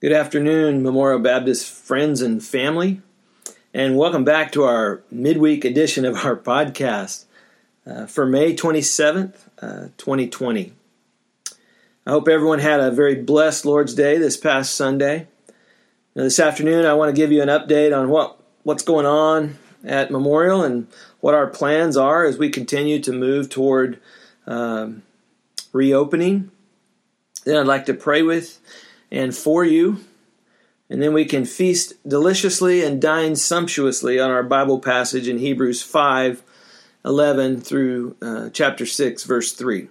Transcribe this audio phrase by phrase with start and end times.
[0.00, 3.02] Good afternoon, Memorial Baptist friends and family,
[3.74, 7.26] and welcome back to our midweek edition of our podcast
[7.86, 10.72] uh, for May 27th, uh, 2020.
[12.06, 15.28] I hope everyone had a very blessed Lord's Day this past Sunday.
[16.16, 19.58] Now, this afternoon, I want to give you an update on what, what's going on
[19.84, 20.86] at Memorial and
[21.20, 24.00] what our plans are as we continue to move toward
[24.46, 25.02] um,
[25.74, 26.50] reopening.
[27.44, 28.60] Then I'd like to pray with
[29.10, 29.98] and for you.
[30.88, 35.82] And then we can feast deliciously and dine sumptuously on our Bible passage in Hebrews
[35.82, 36.42] 5
[37.04, 39.88] 11 through uh, chapter 6, verse 3.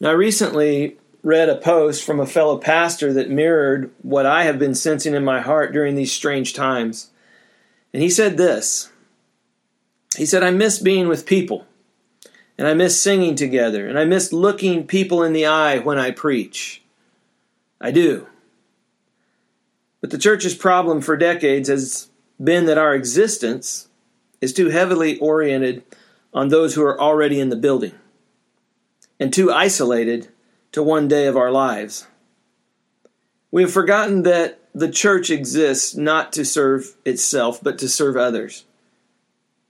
[0.00, 4.58] Now, I recently read a post from a fellow pastor that mirrored what I have
[4.58, 7.10] been sensing in my heart during these strange times.
[7.92, 8.90] And he said this
[10.16, 11.66] He said, I miss being with people,
[12.58, 16.10] and I miss singing together, and I miss looking people in the eye when I
[16.10, 16.83] preach.
[17.80, 18.26] I do.
[20.00, 22.10] But the church's problem for decades has
[22.42, 23.88] been that our existence
[24.40, 25.82] is too heavily oriented
[26.32, 27.94] on those who are already in the building
[29.18, 30.28] and too isolated
[30.72, 32.06] to one day of our lives.
[33.50, 38.64] We have forgotten that the church exists not to serve itself, but to serve others,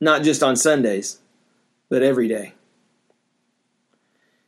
[0.00, 1.18] not just on Sundays,
[1.90, 2.54] but every day.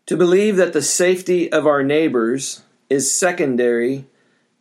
[0.06, 4.06] To believe that the safety of our neighbors is secondary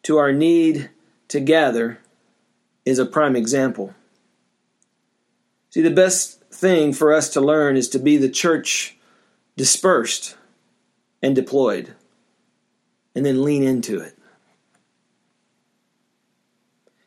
[0.04, 0.90] to our need
[1.28, 2.00] to gather
[2.86, 3.94] is a prime example.
[5.72, 8.98] See, the best thing for us to learn is to be the church
[9.58, 10.38] dispersed
[11.22, 11.96] and deployed,
[13.16, 14.18] and then lean into it.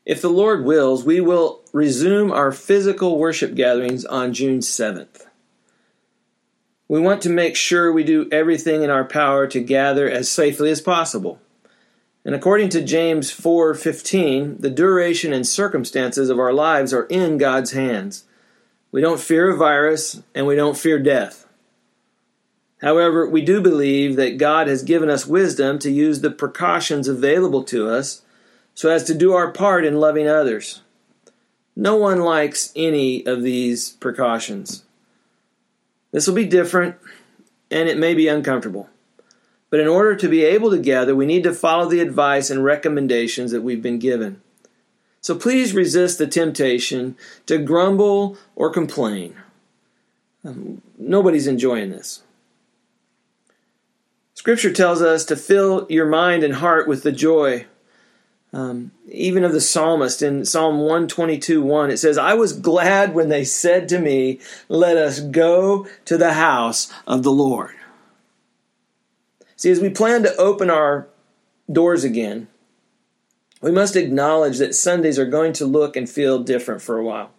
[0.04, 5.27] If the Lord wills, we will resume our physical worship gatherings on June 7th.
[6.88, 10.70] We want to make sure we do everything in our power to gather as safely
[10.70, 11.38] as possible.
[12.24, 17.72] And according to James 4:15, the duration and circumstances of our lives are in God's
[17.72, 18.24] hands.
[18.90, 21.46] We don't fear a virus and we don't fear death.
[22.80, 27.64] However, we do believe that God has given us wisdom to use the precautions available
[27.64, 28.22] to us
[28.74, 30.82] so as to do our part in loving others.
[31.74, 34.84] No one likes any of these precautions.
[36.10, 36.96] This will be different
[37.70, 38.88] and it may be uncomfortable.
[39.70, 42.64] But in order to be able to gather, we need to follow the advice and
[42.64, 44.40] recommendations that we've been given.
[45.20, 49.36] So please resist the temptation to grumble or complain.
[50.44, 52.22] Um, nobody's enjoying this.
[54.34, 57.66] Scripture tells us to fill your mind and heart with the joy
[58.52, 63.28] um, even of the psalmist in Psalm 122 1, it says, I was glad when
[63.28, 67.74] they said to me, Let us go to the house of the Lord.
[69.56, 71.08] See, as we plan to open our
[71.70, 72.48] doors again,
[73.60, 77.30] we must acknowledge that Sundays are going to look and feel different for a while.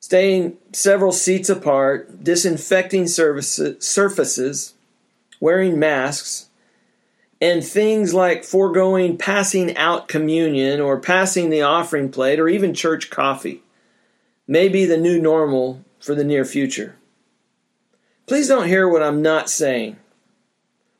[0.00, 4.74] Staying several seats apart, disinfecting surfaces,
[5.40, 6.49] wearing masks,
[7.40, 13.10] and things like foregoing passing out communion or passing the offering plate or even church
[13.10, 13.62] coffee
[14.46, 16.96] may be the new normal for the near future.
[18.26, 19.96] Please don't hear what I'm not saying.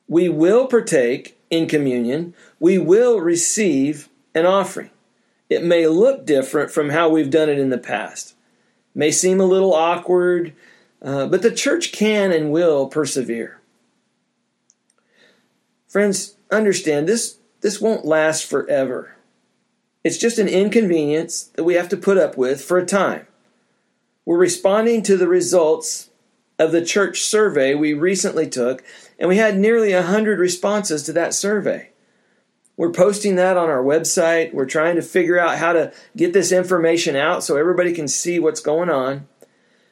[0.09, 4.91] We will partake in communion, we will receive an offering.
[5.49, 8.31] It may look different from how we've done it in the past.
[8.95, 10.53] It may seem a little awkward,
[11.03, 13.60] uh, but the church can and will persevere.
[15.91, 19.17] Friends, understand this this won't last forever.
[20.05, 23.27] It's just an inconvenience that we have to put up with for a time.
[24.25, 26.11] We're responding to the results
[26.61, 28.85] of the church survey we recently took,
[29.19, 31.91] and we had nearly 100 responses to that survey.
[32.77, 34.55] We're posting that on our website.
[34.55, 38.39] We're trying to figure out how to get this information out so everybody can see
[38.39, 39.27] what's going on.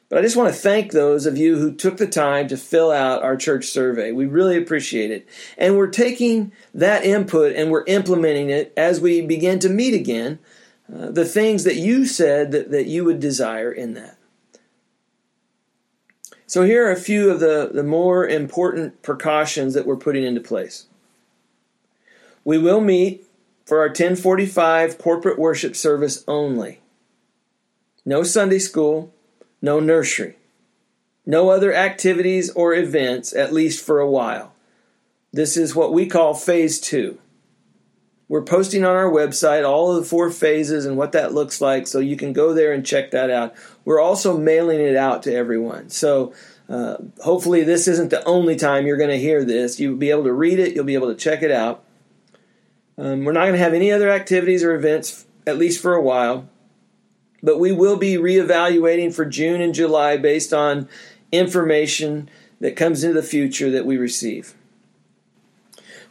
[0.09, 2.91] But I just want to thank those of you who took the time to fill
[2.91, 4.11] out our church survey.
[4.11, 5.27] We really appreciate it.
[5.55, 10.39] And we're taking that input and we're implementing it as we begin to meet again.
[10.91, 14.17] Uh, the things that you said that, that you would desire in that.
[16.47, 20.41] So, here are a few of the, the more important precautions that we're putting into
[20.41, 20.87] place.
[22.43, 23.23] We will meet
[23.67, 26.81] for our 1045 corporate worship service only.
[28.03, 29.13] No Sunday school
[29.61, 30.37] no nursery,
[31.25, 34.53] no other activities or events, at least for a while.
[35.31, 37.19] This is what we call phase two.
[38.27, 41.87] We're posting on our website all of the four phases and what that looks like,
[41.87, 43.55] so you can go there and check that out.
[43.85, 45.89] We're also mailing it out to everyone.
[45.89, 46.33] So
[46.69, 49.79] uh, hopefully, this isn't the only time you're going to hear this.
[49.79, 51.83] You'll be able to read it, you'll be able to check it out.
[52.99, 56.01] Um, we're not going to have any other activities or events, at least for a
[56.01, 56.47] while.
[57.41, 60.89] But we will be reevaluating for June and July based on
[61.31, 64.53] information that comes into the future that we receive.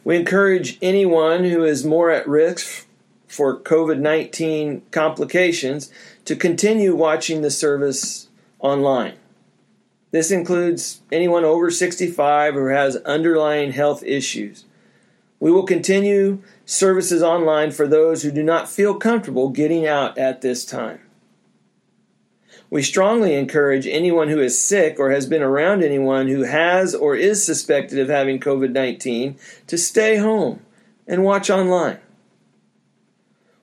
[0.03, 2.87] We encourage anyone who is more at risk
[3.27, 5.91] for COVID 19 complications
[6.25, 8.27] to continue watching the service
[8.59, 9.15] online.
[10.11, 14.65] This includes anyone over 65 who has underlying health issues.
[15.39, 20.41] We will continue services online for those who do not feel comfortable getting out at
[20.41, 20.99] this time.
[22.69, 27.15] We strongly encourage anyone who is sick or has been around anyone who has or
[27.15, 29.37] is suspected of having COVID 19
[29.67, 30.61] to stay home
[31.07, 31.97] and watch online.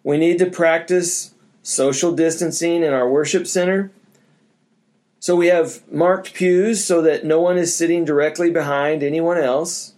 [0.03, 3.93] We need to practice social distancing in our worship center.
[5.21, 9.95] So we have marked pews so that no one is sitting directly behind anyone else.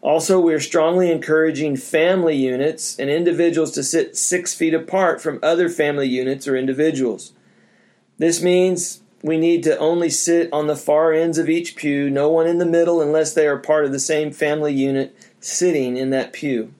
[0.00, 5.68] Also, we're strongly encouraging family units and individuals to sit six feet apart from other
[5.68, 7.32] family units or individuals.
[8.22, 12.30] This means we need to only sit on the far ends of each pew, no
[12.30, 16.10] one in the middle unless they are part of the same family unit sitting in
[16.10, 16.72] that pew.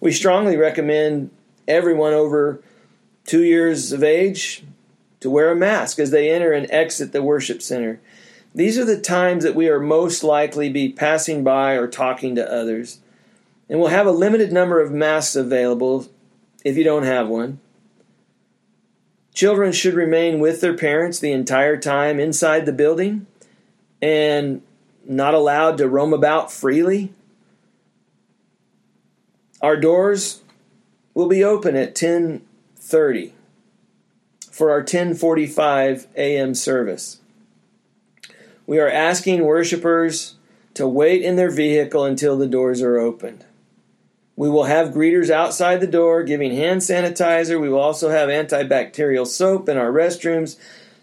[0.00, 1.32] We strongly recommend
[1.68, 2.62] everyone over
[3.26, 4.64] two years of age
[5.20, 8.00] to wear a mask as they enter and exit the worship center.
[8.54, 12.50] These are the times that we are most likely be passing by or talking to
[12.50, 13.00] others.
[13.68, 16.06] And we'll have a limited number of masks available
[16.64, 17.60] if you don't have one.
[19.36, 23.26] Children should remain with their parents the entire time inside the building
[24.00, 24.62] and
[25.04, 27.12] not allowed to roam about freely.
[29.60, 30.40] Our doors
[31.12, 33.32] will be open at 10:30
[34.50, 36.54] for our 10:45 a.m.
[36.54, 37.20] service.
[38.66, 40.36] We are asking worshipers
[40.72, 43.44] to wait in their vehicle until the doors are opened.
[44.36, 47.60] We will have greeters outside the door giving hand sanitizer.
[47.60, 50.58] We will also have antibacterial soap in our restrooms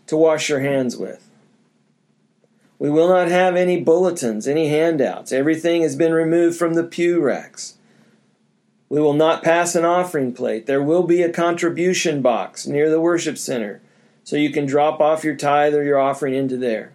[0.07, 1.27] to wash your hands with.
[2.77, 5.31] We will not have any bulletins, any handouts.
[5.31, 7.75] Everything has been removed from the pew racks.
[8.89, 10.68] We will not pass an offering plate.
[10.68, 13.81] There will be a contribution box near the worship center
[14.24, 16.94] so you can drop off your tithe or your offering into there.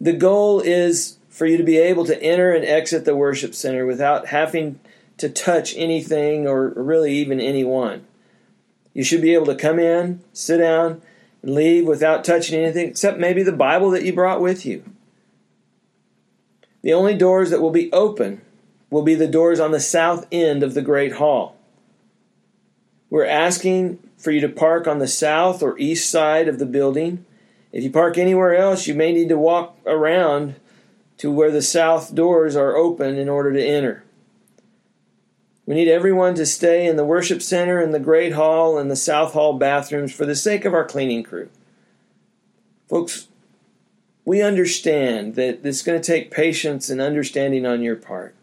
[0.00, 3.86] The goal is for you to be able to enter and exit the worship center
[3.86, 4.80] without having
[5.22, 8.04] to touch anything or really even anyone.
[8.92, 11.00] You should be able to come in, sit down,
[11.42, 14.82] and leave without touching anything except maybe the Bible that you brought with you.
[16.82, 18.42] The only doors that will be open
[18.90, 21.56] will be the doors on the south end of the Great Hall.
[23.08, 27.24] We're asking for you to park on the south or east side of the building.
[27.70, 30.56] If you park anywhere else, you may need to walk around
[31.18, 34.02] to where the south doors are open in order to enter.
[35.66, 38.96] We need everyone to stay in the worship center and the great hall and the
[38.96, 41.48] south hall bathrooms for the sake of our cleaning crew.
[42.88, 43.28] Folks,
[44.24, 48.34] we understand that it's going to take patience and understanding on your part.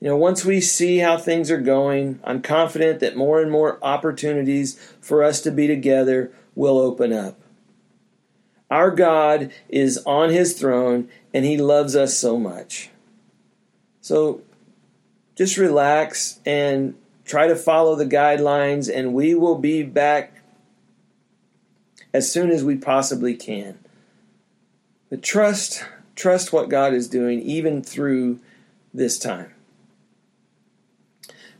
[0.00, 3.78] You know, once we see how things are going, I'm confident that more and more
[3.82, 7.38] opportunities for us to be together will open up.
[8.70, 12.90] Our God is on his throne and he loves us so much.
[14.00, 14.42] So
[15.34, 20.32] just relax and try to follow the guidelines, and we will be back
[22.12, 23.78] as soon as we possibly can.
[25.10, 28.40] But trust, trust what God is doing, even through
[28.92, 29.52] this time.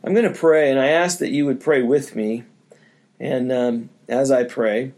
[0.03, 2.43] I'm going to pray, and I ask that you would pray with me,
[3.19, 4.93] and um, as I pray,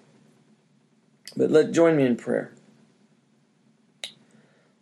[1.36, 2.52] but let join me in prayer.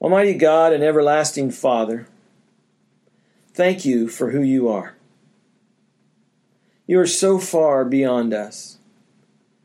[0.02, 2.08] Almighty God and everlasting Father.
[3.56, 4.96] Thank you for who you are.
[6.88, 8.80] You are so far beyond us.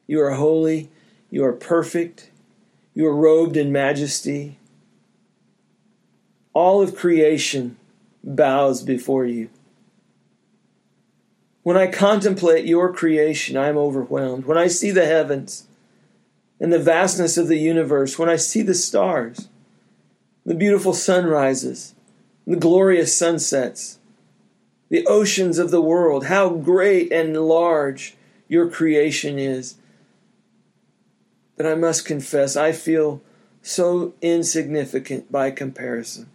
[0.06, 0.90] You are holy.
[1.28, 2.30] You are perfect.
[2.94, 4.59] You are robed in majesty.
[6.52, 7.78] All of creation
[8.23, 9.50] bows before you.
[11.64, 14.47] When I contemplate your creation, I am overwhelmed.
[14.47, 15.66] When I see the heavens
[16.61, 19.49] and the vastness of the universe, when I see the stars,
[20.47, 21.97] the beautiful sunrises,
[22.50, 24.00] the glorious sunsets,
[24.88, 28.16] the oceans of the world, how great and large
[28.49, 29.76] your creation is.
[31.57, 33.23] But I must confess, I feel
[33.62, 36.28] so insignificant by comparison.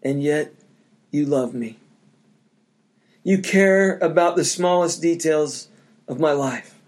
[0.00, 0.54] And yet,
[1.10, 1.78] you love me.
[3.24, 5.66] You care about the smallest details
[6.06, 6.78] of my life.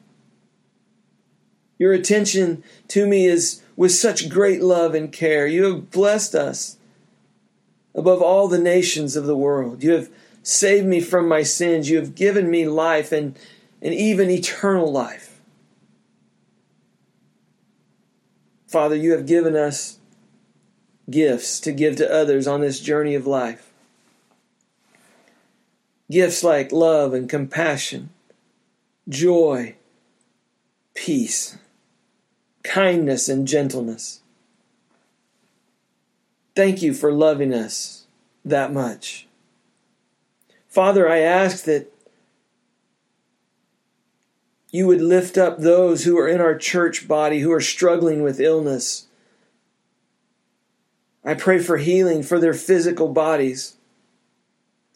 [1.77, 5.49] Your attention to me is with such great love and care.
[5.49, 6.77] You have blessed us
[7.95, 9.83] above all the nations of the world.
[9.83, 10.11] You have
[10.43, 11.89] saved me from my sins.
[11.89, 13.39] You have given me life and,
[13.81, 15.41] and even eternal life.
[18.67, 19.99] Father, you have given us
[21.09, 23.71] gifts to give to others on this journey of life.
[26.11, 28.11] Gifts like love and compassion,
[29.09, 29.77] joy,
[30.95, 31.57] peace,
[32.63, 34.21] kindness, and gentleness.
[36.55, 38.07] Thank you for loving us
[38.45, 39.27] that much.
[40.69, 41.93] Father, I ask that
[44.71, 48.41] you would lift up those who are in our church body who are struggling with
[48.41, 49.07] illness.
[51.25, 53.75] I pray for healing for their physical bodies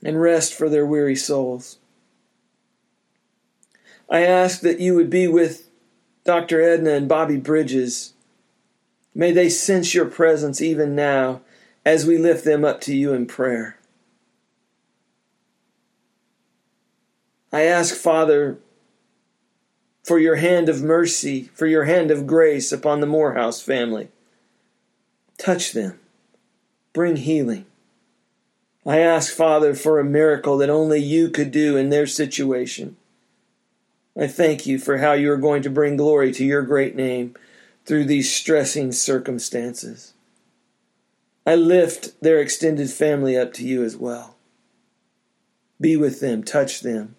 [0.03, 1.79] and rest for their weary souls.
[4.09, 5.69] I ask that you would be with
[6.25, 6.61] Dr.
[6.61, 8.15] Edna and Bobby Bridges.
[9.15, 11.41] May they sense your presence even now
[11.89, 13.79] as we lift them up to you in prayer.
[17.51, 18.59] I ask, Father,
[20.05, 24.09] for your hand of mercy, for your hand of grace upon the Morehouse family.
[25.39, 25.99] Touch them,
[26.93, 27.65] bring healing.
[28.85, 32.99] I ask, Father, for a miracle that only you could do in their situation.
[34.15, 37.35] I thank you for how you are going to bring glory to your great name
[37.87, 40.13] through these stressing circumstances.
[41.49, 44.37] I lift their extended family up to you as well.
[45.81, 47.17] Be with them, touch them.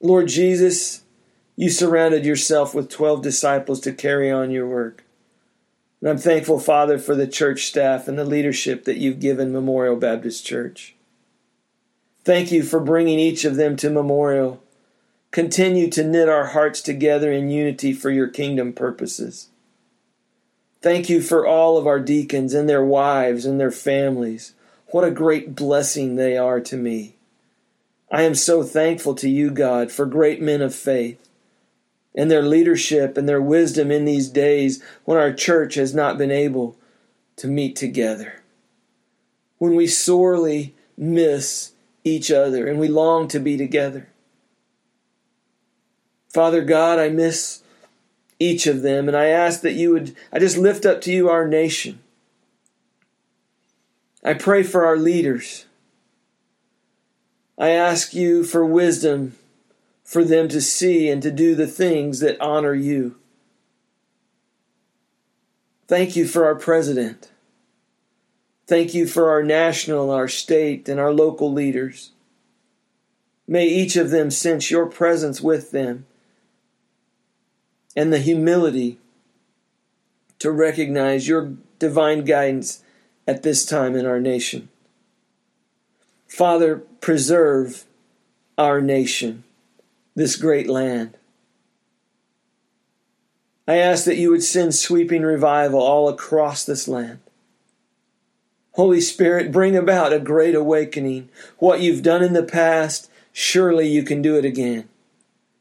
[0.00, 1.04] Lord Jesus,
[1.54, 5.04] you surrounded yourself with 12 disciples to carry on your work.
[6.00, 9.94] And I'm thankful, Father, for the church staff and the leadership that you've given Memorial
[9.94, 10.96] Baptist Church.
[12.24, 14.60] Thank you for bringing each of them to Memorial.
[15.30, 19.50] Continue to knit our hearts together in unity for your kingdom purposes.
[20.80, 24.54] Thank you for all of our deacons and their wives and their families.
[24.88, 27.16] What a great blessing they are to me.
[28.10, 31.28] I am so thankful to you, God, for great men of faith
[32.14, 36.30] and their leadership and their wisdom in these days when our church has not been
[36.30, 36.76] able
[37.36, 38.42] to meet together.
[39.58, 41.72] When we sorely miss
[42.04, 44.08] each other and we long to be together.
[46.28, 47.62] Father God, I miss
[48.38, 49.08] each of them.
[49.08, 52.00] And I ask that you would, I just lift up to you our nation.
[54.24, 55.66] I pray for our leaders.
[57.56, 59.36] I ask you for wisdom
[60.04, 63.16] for them to see and to do the things that honor you.
[65.86, 67.30] Thank you for our president.
[68.66, 72.12] Thank you for our national, our state, and our local leaders.
[73.46, 76.06] May each of them sense your presence with them
[77.98, 78.96] and the humility
[80.38, 82.84] to recognize your divine guidance
[83.26, 84.68] at this time in our nation.
[86.28, 87.86] Father, preserve
[88.56, 89.42] our nation,
[90.14, 91.16] this great land.
[93.66, 97.18] I ask that you would send sweeping revival all across this land.
[98.74, 101.30] Holy Spirit, bring about a great awakening.
[101.58, 104.88] What you've done in the past, surely you can do it again.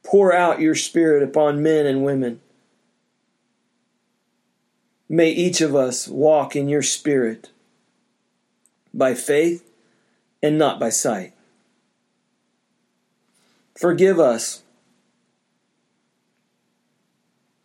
[0.07, 2.39] Pour out your Spirit upon men and women.
[5.09, 7.49] May each of us walk in your Spirit
[8.93, 9.69] by faith
[10.41, 11.33] and not by sight.
[13.77, 14.63] Forgive us.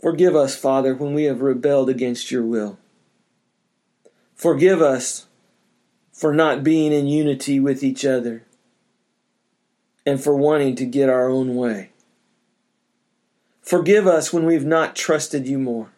[0.01, 2.77] Forgive us, Father, when we have rebelled against your will.
[4.35, 5.27] Forgive us
[6.13, 8.43] for not being in unity with each other
[10.05, 11.92] and for wanting to get our own way.
[13.63, 15.93] Forgive us when we've not trusted you more.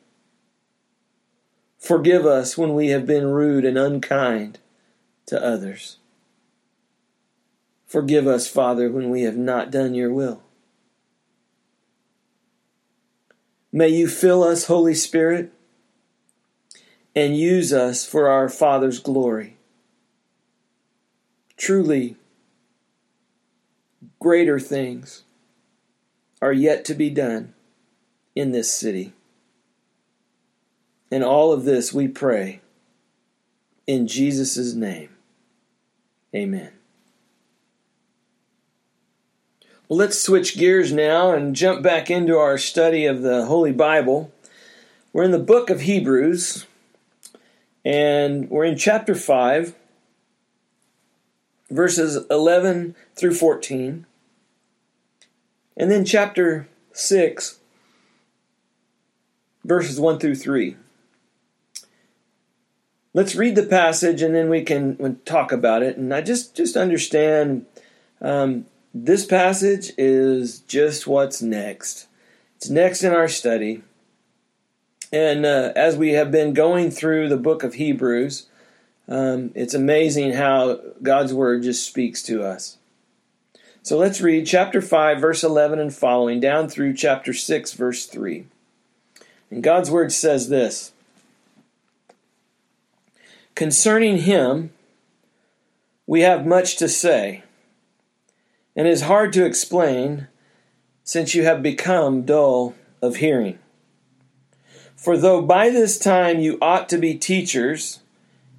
[1.78, 4.58] Forgive us when we have been rude and unkind
[5.26, 5.96] to others.
[7.86, 10.42] Forgive us, Father, when we have not done your will.
[13.72, 15.52] May you fill us, Holy Spirit,
[17.16, 19.56] and use us for our Father's glory.
[21.56, 22.16] Truly,
[24.20, 25.22] greater things
[26.44, 27.54] are yet to be done
[28.34, 29.14] in this city.
[31.10, 32.60] In all of this we pray
[33.86, 35.08] in Jesus' name.
[36.34, 36.72] Amen.
[39.88, 44.30] Well, let's switch gears now and jump back into our study of the Holy Bible.
[45.14, 46.66] We're in the book of Hebrews,
[47.86, 49.74] and we're in chapter 5
[51.70, 54.04] verses 11 through 14.
[55.76, 57.58] And then chapter 6,
[59.64, 60.76] verses 1 through 3.
[63.14, 65.96] let's read the passage and then we can talk about it.
[65.96, 67.64] And I just just understand
[68.20, 72.06] um, this passage is just what's next.
[72.56, 73.82] It's next in our study.
[75.12, 78.46] And uh, as we have been going through the book of Hebrews,
[79.06, 82.78] um, it's amazing how God's word just speaks to us.
[83.84, 88.46] So let's read chapter 5, verse 11 and following, down through chapter 6, verse 3.
[89.50, 90.94] And God's word says this
[93.54, 94.70] Concerning him,
[96.06, 97.44] we have much to say,
[98.74, 100.28] and it is hard to explain
[101.02, 103.58] since you have become dull of hearing.
[104.96, 108.00] For though by this time you ought to be teachers,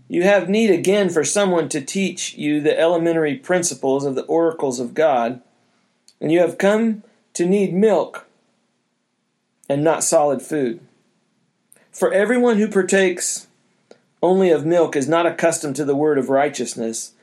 [0.07, 4.79] you have need again for someone to teach you the elementary principles of the oracles
[4.79, 5.41] of God,
[6.21, 8.25] and you have come to need milk
[9.67, 10.79] and not solid food.
[11.91, 13.47] For everyone who partakes
[14.21, 17.13] only of milk is not accustomed to the word of righteousness,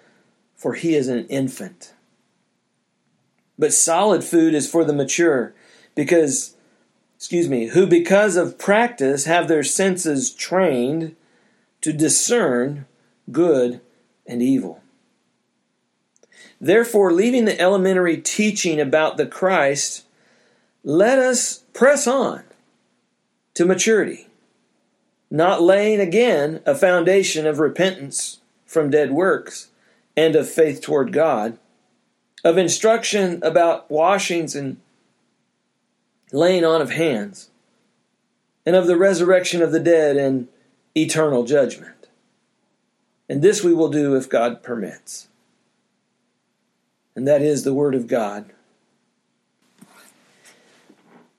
[0.56, 1.92] for he is an infant.
[3.58, 5.54] But solid food is for the mature,
[5.94, 6.56] because,
[7.16, 11.14] excuse me, who because of practice have their senses trained
[11.82, 12.86] to discern
[13.30, 13.80] good
[14.26, 14.80] and evil.
[16.60, 20.04] Therefore, leaving the elementary teaching about the Christ,
[20.84, 22.44] let us press on
[23.54, 24.28] to maturity,
[25.30, 29.68] not laying again a foundation of repentance from dead works
[30.16, 31.58] and of faith toward God,
[32.44, 34.78] of instruction about washings and
[36.32, 37.50] laying on of hands,
[38.64, 40.48] and of the resurrection of the dead and
[40.96, 42.08] eternal judgment.
[43.28, 45.28] And this we will do if God permits.
[47.14, 48.52] And that is the Word of God.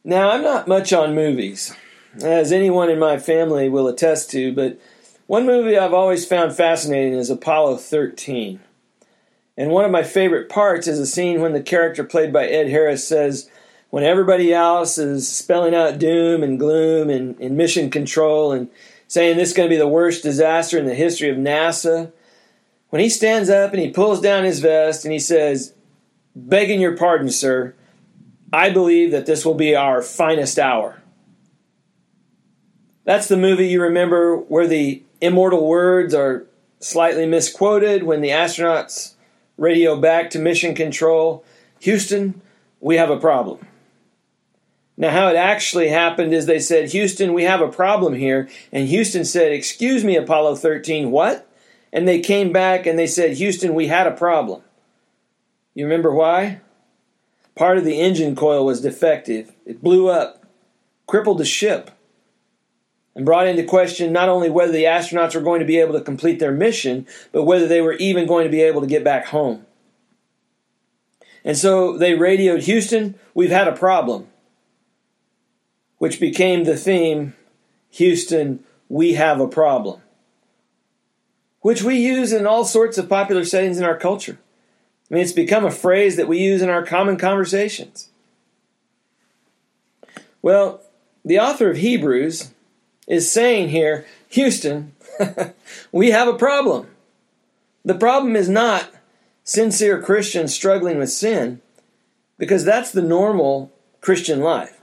[0.04, 1.76] Now, I'm not much on movies,
[2.22, 4.78] as anyone in my family will attest to, but
[5.28, 8.60] one movie I've always found fascinating is Apollo 13.
[9.56, 12.70] And one of my favorite parts is a scene when the character played by Ed
[12.70, 13.50] Harris says,
[13.92, 18.70] when everybody else is spelling out doom and gloom and, and mission control and
[19.14, 22.12] saying this is going to be the worst disaster in the history of NASA.
[22.90, 25.76] When he stands up and he pulls down his vest and he says,
[26.36, 27.76] Begging your pardon, sir,
[28.52, 31.04] I believe that this will be our finest hour.
[33.04, 36.48] That's the movie you remember where the immortal words are
[36.80, 39.14] slightly misquoted when the astronauts
[39.58, 41.46] radio back to mission control
[41.82, 42.42] Houston,
[42.80, 43.60] we have a problem.
[44.96, 48.48] Now, how it actually happened is they said, Houston, we have a problem here.
[48.72, 51.50] And Houston said, Excuse me, Apollo 13, what?
[51.92, 54.62] And they came back and they said, Houston, we had a problem.
[55.74, 56.62] You remember why?
[57.56, 59.54] Part of the engine coil was defective.
[59.66, 60.46] It blew up,
[61.08, 61.92] crippled the ship,
[63.16, 66.02] and brought into question not only whether the astronauts were going to be able to
[66.02, 69.28] complete their mission, but whether they were even going to be able to get back
[69.28, 69.66] home.
[71.44, 74.28] And so they radioed Houston, we've had a problem
[76.04, 77.34] which became the theme
[77.92, 80.02] Houston, we have a problem,
[81.62, 84.38] which we use in all sorts of popular settings in our culture.
[85.10, 88.10] I mean, it's become a phrase that we use in our common conversations.
[90.42, 90.82] Well,
[91.24, 92.52] the author of Hebrews
[93.08, 94.92] is saying here, Houston,
[95.94, 96.88] we have a problem.
[97.86, 98.92] The problem is not
[99.46, 101.62] sincere Christians struggling with sin,
[102.38, 104.83] because that's the normal Christian life.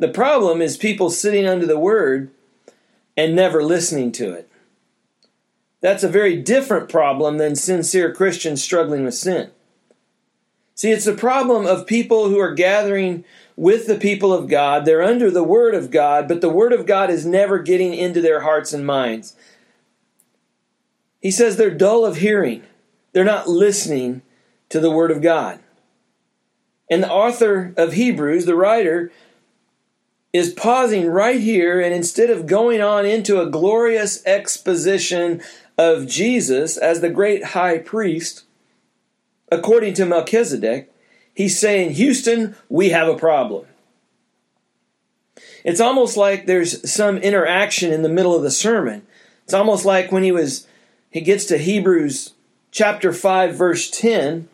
[0.00, 2.30] The problem is people sitting under the word
[3.18, 4.50] and never listening to it.
[5.82, 9.50] That's a very different problem than sincere Christians struggling with sin.
[10.74, 13.24] See, it's a problem of people who are gathering
[13.56, 14.86] with the people of God.
[14.86, 18.22] They're under the Word of God, but the Word of God is never getting into
[18.22, 19.36] their hearts and minds.
[21.20, 22.62] He says they're dull of hearing,
[23.12, 24.22] they're not listening
[24.70, 25.60] to the Word of God.
[26.90, 29.12] And the author of Hebrews, the writer,
[30.32, 35.42] is pausing right here, and instead of going on into a glorious exposition
[35.76, 38.44] of Jesus as the great high priest,
[39.50, 40.92] according to Melchizedek,
[41.34, 43.66] he's saying, Houston, we have a problem.
[45.64, 49.02] It's almost like there's some interaction in the middle of the sermon.
[49.44, 50.66] It's almost like when he was
[51.10, 52.34] he gets to Hebrews
[52.70, 54.48] chapter 5 verse 10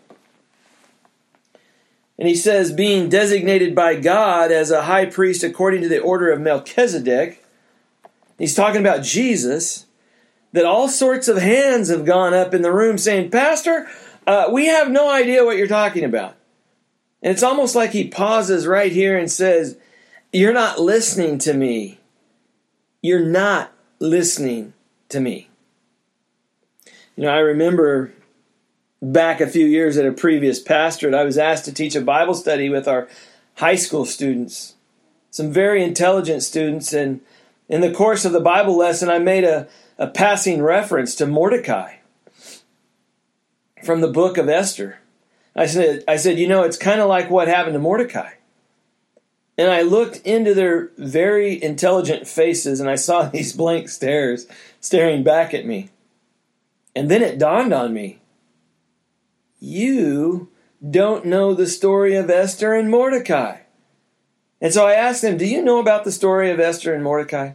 [2.19, 6.31] and he says, being designated by God as a high priest according to the order
[6.31, 7.45] of Melchizedek,
[8.39, 9.87] he's talking about Jesus,
[10.53, 13.87] that all sorts of hands have gone up in the room saying, Pastor,
[14.27, 16.37] uh, we have no idea what you're talking about.
[17.23, 19.77] And it's almost like he pauses right here and says,
[20.33, 21.99] You're not listening to me.
[23.03, 24.73] You're not listening
[25.11, 25.49] to me.
[27.17, 28.13] You know, I remember
[29.03, 32.35] back a few years at a previous pastorate, I was asked to teach a Bible
[32.35, 33.09] study with our
[33.57, 34.75] high school students,
[35.31, 36.93] some very intelligent students.
[36.93, 37.21] And
[37.69, 41.97] in the course of the Bible lesson, I made a, a passing reference to Mordecai
[43.85, 44.99] from the book of Esther.
[45.55, 48.33] I said, I said, you know, it's kind of like what happened to Mordecai.
[49.59, 54.47] And I looked into their very intelligent faces and I saw these blank stares
[54.81, 55.91] staring back at me.
[56.95, 58.21] And then it dawned on me
[59.67, 60.49] you
[60.89, 63.59] don't know the story of Esther and Mordecai.
[64.61, 67.53] And so I asked them, Do you know about the story of Esther and Mordecai?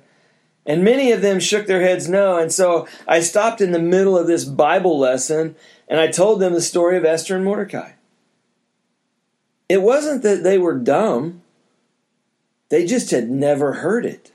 [0.65, 2.37] And many of them shook their heads no.
[2.37, 5.55] And so I stopped in the middle of this Bible lesson
[5.87, 7.93] and I told them the story of Esther and Mordecai.
[9.67, 11.41] It wasn't that they were dumb,
[12.69, 14.31] they just had never heard it.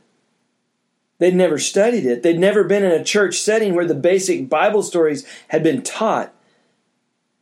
[1.19, 2.23] They'd never studied it.
[2.23, 6.35] They'd never been in a church setting where the basic Bible stories had been taught.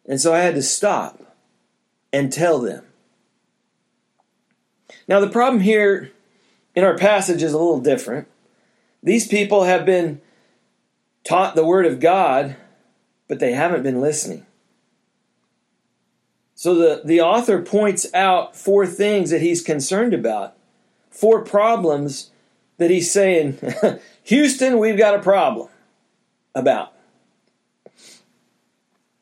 [0.06, 1.20] And so I had to stop
[2.12, 2.84] and tell them.
[5.08, 6.12] Now, the problem here
[6.74, 8.28] in our passage is a little different.
[9.02, 10.20] These people have been
[11.24, 12.56] taught the Word of God,
[13.28, 14.46] but they haven't been listening.
[16.54, 20.56] So the, the author points out four things that he's concerned about,
[21.10, 22.30] four problems
[22.78, 23.58] that he's saying,
[24.24, 25.68] Houston, we've got a problem
[26.54, 26.93] about.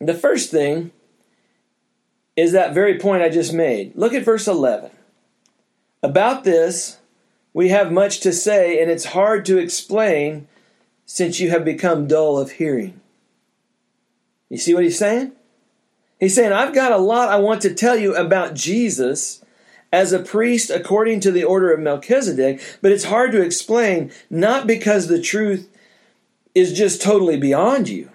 [0.06, 0.90] The first thing
[2.36, 3.96] is that very point I just made.
[3.96, 4.90] Look at verse 11.
[6.02, 6.98] About this,
[7.52, 10.48] we have much to say, and it's hard to explain
[11.06, 13.00] since you have become dull of hearing.
[14.48, 15.32] You see what he's saying?
[16.18, 19.44] He's saying, I've got a lot I want to tell you about Jesus
[19.92, 24.66] as a priest according to the order of Melchizedek, but it's hard to explain, not
[24.66, 25.68] because the truth
[26.54, 28.10] is just totally beyond you,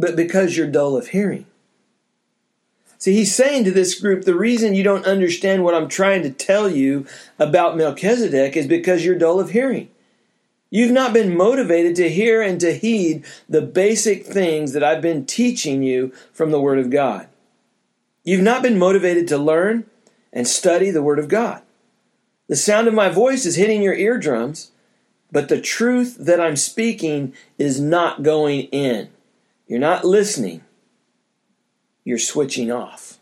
[0.00, 1.46] but because you're dull of hearing.
[2.98, 6.30] See, he's saying to this group, the reason you don't understand what I'm trying to
[6.30, 7.06] tell you
[7.38, 9.88] about Melchizedek is because you're dull of hearing.
[10.70, 15.26] You've not been motivated to hear and to heed the basic things that I've been
[15.26, 17.28] teaching you from the Word of God.
[18.22, 19.86] You've not been motivated to learn
[20.32, 21.62] and study the Word of God.
[22.48, 24.72] The sound of my voice is hitting your eardrums,
[25.32, 29.08] but the truth that I'm speaking is not going in.
[29.70, 30.62] You're not listening,
[32.02, 33.20] you're switching off.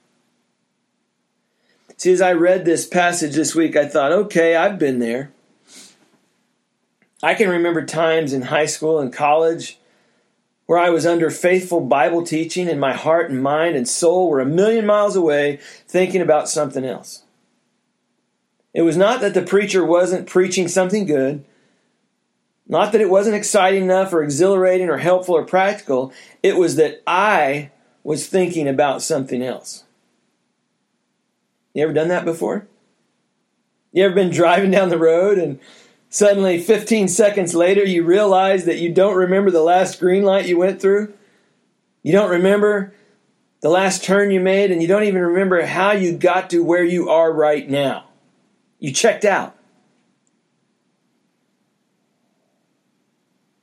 [1.99, 5.31] See, as I read this passage this week, I thought, okay, I've been there.
[7.23, 9.79] I can remember times in high school and college
[10.65, 14.41] where I was under faithful Bible teaching and my heart and mind and soul were
[14.41, 17.25] a million miles away thinking about something else.
[18.73, 21.45] It was not that the preacher wasn't preaching something good,
[22.69, 26.13] not that it wasn't exciting enough or exhilarating or helpful or practical.
[26.43, 27.71] It was that I
[28.05, 29.85] was thinking about something else.
[31.75, 32.67] You ever done that before?
[33.93, 35.59] You ever been driving down the road and
[36.11, 40.57] Suddenly, 15 seconds later, you realize that you don't remember the last green light you
[40.57, 41.13] went through.
[42.03, 42.95] You don't remember
[43.61, 46.85] the last turn you made, and you don't even remember how you got to where
[46.85, 48.05] you are right now.
[48.79, 49.58] You checked out.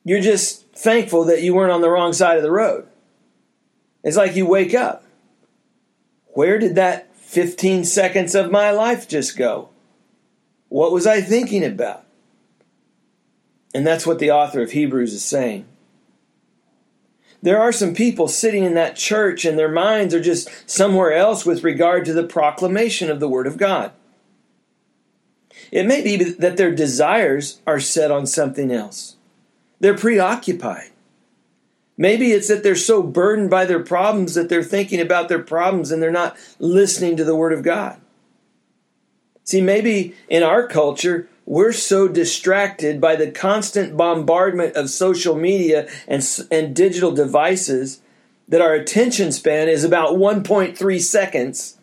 [0.06, 2.88] You're just thankful that you weren't on the wrong side of the road.
[4.04, 5.04] It's like you wake up.
[6.28, 9.70] Where did that 15 seconds of my life just go?
[10.70, 12.06] What was I thinking about?
[13.74, 15.66] And that's what the author of Hebrews is saying.
[17.42, 21.46] There are some people sitting in that church and their minds are just somewhere else
[21.46, 23.92] with regard to the proclamation of the Word of God.
[25.72, 29.15] It may be that their desires are set on something else.
[29.86, 30.90] They're preoccupied.
[31.96, 35.92] Maybe it's that they're so burdened by their problems that they're thinking about their problems
[35.92, 38.02] and they're not listening to the Word of God.
[39.44, 45.88] See, maybe in our culture, we're so distracted by the constant bombardment of social media
[46.08, 48.02] and, and digital devices
[48.48, 51.78] that our attention span is about 1.3 seconds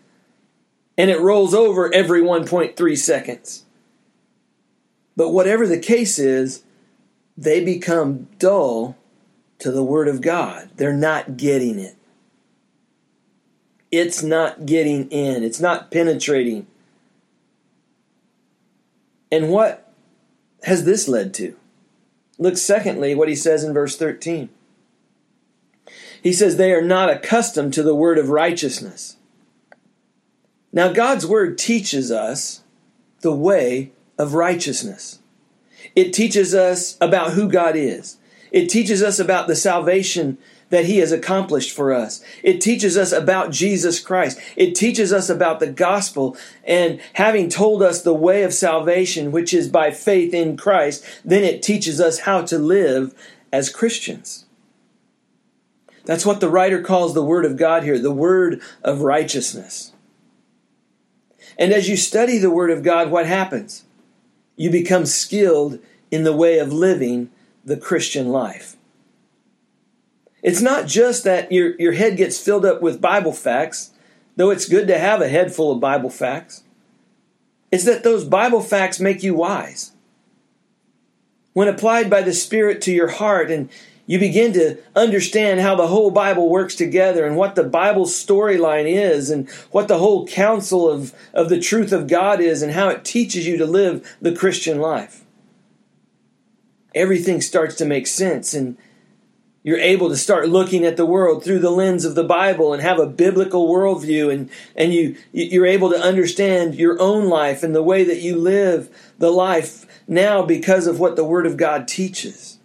[0.99, 3.65] and it rolls over every 1.3 seconds.
[5.17, 6.65] But whatever the case is,
[7.37, 8.97] they become dull
[9.59, 10.71] to the Word of God.
[10.77, 11.97] They're not getting it.
[13.91, 16.67] It's not getting in, it's not penetrating.
[19.31, 19.93] And what
[20.65, 21.57] has this led to?
[22.39, 24.49] Look, secondly, what he says in verse 13.
[26.23, 29.17] He says, They are not accustomed to the word of righteousness.
[30.73, 32.63] Now, God's word teaches us
[33.21, 35.19] the way of righteousness.
[35.95, 38.17] It teaches us about who God is.
[38.51, 40.39] It teaches us about the salvation
[40.73, 42.25] that he has accomplished for us.
[42.43, 44.41] It teaches us about Jesus Christ.
[44.57, 49.53] It teaches us about the gospel and having told us the way of salvation, which
[49.53, 53.15] is by faith in Christ, then it teaches us how to live
[53.53, 54.47] as Christians.
[56.07, 59.93] That's what the writer calls the word of God here, the word of righteousness.
[61.59, 63.85] And as you study the word of God, what happens?
[64.63, 65.81] You become skilled
[66.13, 67.33] in the way of living
[67.65, 68.77] the Christian life.
[70.41, 73.91] It's not just that your, your head gets filled up with Bible facts,
[74.37, 76.63] though it's good to have a head full of Bible facts.
[77.73, 79.91] It's that those Bible facts make you wise.
[81.55, 83.69] When applied by the Spirit to your heart and
[84.07, 88.87] you begin to understand how the whole Bible works together and what the Bible storyline
[88.87, 92.89] is and what the whole counsel of, of the truth of God is and how
[92.89, 95.25] it teaches you to live the Christian life.
[96.95, 98.77] Everything starts to make sense and
[99.63, 102.83] you're able to start looking at the world through the lens of the Bible and
[102.83, 107.73] have a biblical worldview and, and you, you're able to understand your own life and
[107.73, 111.87] the way that you live the life now because of what the Word of God
[111.87, 112.59] teaches.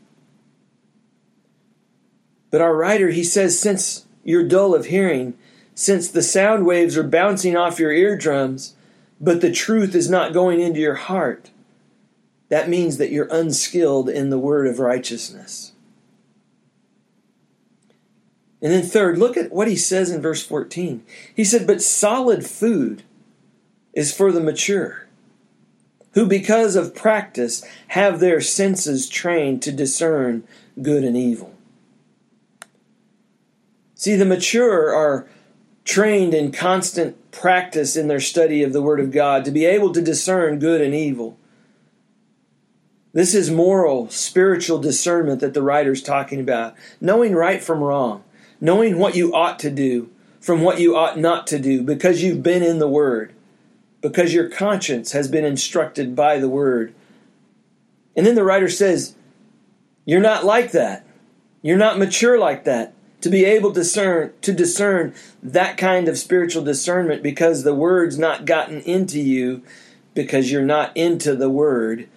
[2.50, 5.34] But our writer, he says, since you're dull of hearing,
[5.76, 8.76] since the sound waves are bouncing off your eardrums,
[9.20, 11.52] but the truth is not going into your heart,
[12.50, 15.74] that means that you're unskilled in the word of righteousness.
[18.62, 21.04] And then, third, look at what he says in verse 14.
[21.36, 23.04] He said, But solid food
[23.94, 25.08] is for the mature,
[26.14, 30.44] who because of practice have their senses trained to discern
[30.82, 31.57] good and evil.
[33.98, 35.28] See, the mature are
[35.84, 39.92] trained in constant practice in their study of the Word of God to be able
[39.92, 41.38] to discern good and evil.
[43.12, 48.24] This is moral, spiritual discernment that the writer's talking about, knowing right from wrong
[48.60, 52.44] knowing what you ought to do from what you ought not to do because you've
[52.44, 53.34] been in the Word,
[54.02, 56.94] because your conscience has been instructed by the Word.
[58.16, 59.16] And then the writer says,
[60.06, 61.06] You're not like that.
[61.62, 66.18] You're not mature like that to be able to discern to discern that kind of
[66.18, 69.64] spiritual discernment because the word's not gotten into you
[70.14, 72.08] because you're not into the word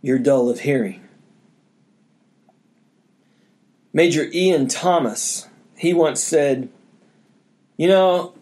[0.00, 1.02] you're dull of hearing
[3.92, 5.48] Major Ian Thomas
[5.78, 6.68] he once said,
[7.76, 8.34] You know,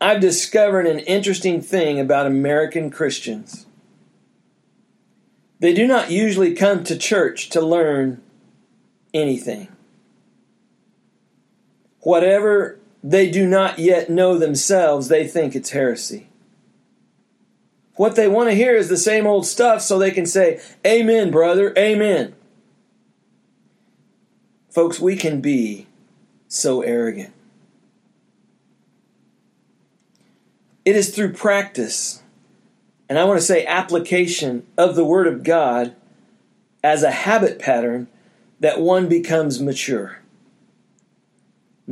[0.00, 3.66] I've discovered an interesting thing about American Christians.
[5.60, 8.20] They do not usually come to church to learn
[9.14, 9.68] anything.
[12.02, 16.28] Whatever they do not yet know themselves, they think it's heresy.
[17.94, 21.30] What they want to hear is the same old stuff so they can say, Amen,
[21.30, 22.34] brother, Amen.
[24.70, 25.86] Folks, we can be
[26.48, 27.32] so arrogant.
[30.84, 32.22] It is through practice,
[33.08, 35.94] and I want to say application of the Word of God
[36.82, 38.08] as a habit pattern
[38.58, 40.21] that one becomes mature.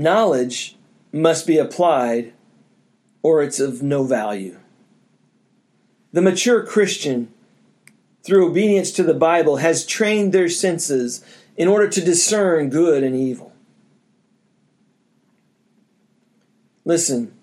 [0.00, 0.78] Knowledge
[1.12, 2.32] must be applied
[3.22, 4.58] or it's of no value.
[6.14, 7.30] The mature Christian,
[8.22, 11.22] through obedience to the Bible, has trained their senses
[11.54, 13.52] in order to discern good and evil.
[16.86, 17.34] Listen,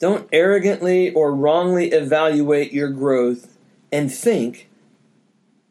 [0.00, 3.56] don't arrogantly or wrongly evaluate your growth
[3.90, 4.68] and think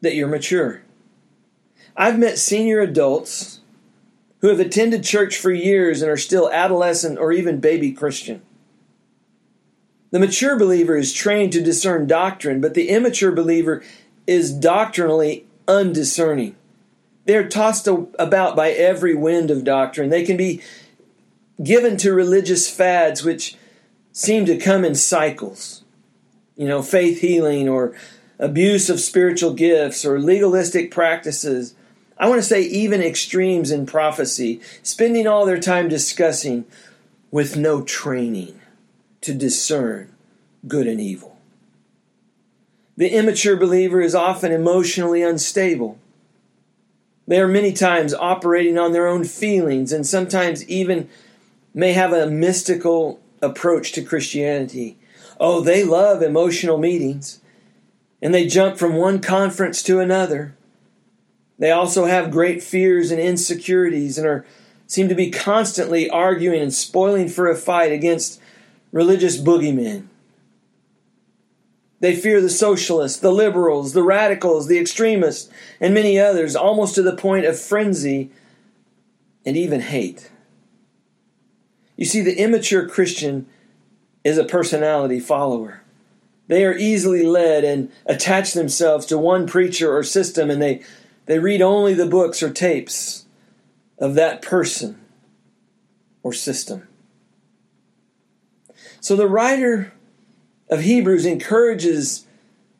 [0.00, 0.82] that you're mature.
[1.96, 3.59] I've met senior adults
[4.40, 8.42] who have attended church for years and are still adolescent or even baby Christian.
[10.10, 13.82] The mature believer is trained to discern doctrine, but the immature believer
[14.26, 16.56] is doctrinally undiscerning.
[17.26, 20.10] They're tossed about by every wind of doctrine.
[20.10, 20.62] They can be
[21.62, 23.56] given to religious fads which
[24.12, 25.84] seem to come in cycles.
[26.56, 27.94] You know, faith healing or
[28.38, 31.74] abuse of spiritual gifts or legalistic practices.
[32.20, 36.66] I want to say even extremes in prophecy, spending all their time discussing
[37.30, 38.60] with no training
[39.22, 40.12] to discern
[40.68, 41.38] good and evil.
[42.98, 45.98] The immature believer is often emotionally unstable.
[47.26, 51.08] They are many times operating on their own feelings and sometimes even
[51.72, 54.98] may have a mystical approach to Christianity.
[55.38, 57.40] Oh, they love emotional meetings
[58.20, 60.54] and they jump from one conference to another.
[61.60, 64.46] They also have great fears and insecurities and are
[64.86, 68.40] seem to be constantly arguing and spoiling for a fight against
[68.90, 70.06] religious boogeymen.
[72.00, 75.48] They fear the socialists, the liberals, the radicals, the extremists,
[75.80, 78.32] and many others, almost to the point of frenzy
[79.44, 80.30] and even hate.
[81.94, 83.46] You see, the immature Christian
[84.24, 85.82] is a personality follower.
[86.48, 90.82] They are easily led and attach themselves to one preacher or system, and they,
[91.30, 93.24] they read only the books or tapes
[94.00, 95.00] of that person
[96.24, 96.88] or system.
[99.00, 99.92] So the writer
[100.68, 102.26] of Hebrews encourages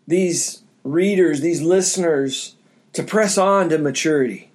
[0.08, 2.56] these readers, these listeners,
[2.92, 4.50] to press on to maturity.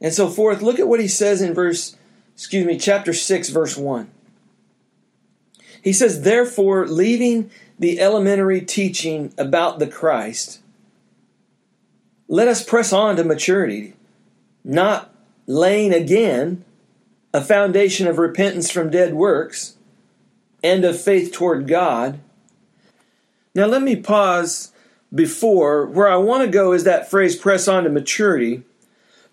[0.00, 0.62] And so forth.
[0.62, 1.94] Look at what he says in verse,
[2.32, 4.10] excuse me, chapter 6, verse 1.
[5.82, 10.60] He says, Therefore, leaving the elementary teaching about the Christ,
[12.28, 13.94] let us press on to maturity,
[14.62, 15.12] not
[15.46, 16.64] laying again
[17.32, 19.76] a foundation of repentance from dead works
[20.62, 22.20] and of faith toward God.
[23.54, 24.72] Now, let me pause
[25.14, 25.86] before.
[25.86, 28.62] Where I want to go is that phrase, press on to maturity.